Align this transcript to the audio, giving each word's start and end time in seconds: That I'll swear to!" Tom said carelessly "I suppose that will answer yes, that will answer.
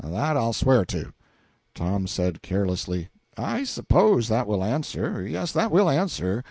That 0.03 0.35
I'll 0.35 0.51
swear 0.51 0.83
to!" 0.85 1.13
Tom 1.75 2.07
said 2.07 2.41
carelessly 2.41 3.09
"I 3.37 3.63
suppose 3.65 4.29
that 4.29 4.47
will 4.47 4.63
answer 4.63 5.21
yes, 5.27 5.51
that 5.51 5.69
will 5.69 5.91
answer. 5.91 6.39